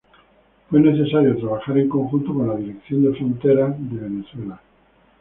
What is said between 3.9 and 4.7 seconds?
Venezuela.